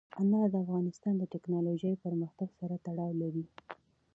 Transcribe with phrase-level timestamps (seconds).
[0.21, 3.43] انار د افغانستان د تکنالوژۍ پرمختګ سره تړاو لري.